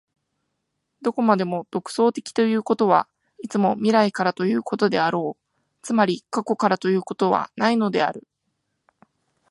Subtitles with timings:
[1.03, 3.07] どこまでも創造的ということは、
[3.43, 8.23] いつも未来からということであろう、つまり過去からということはないのである。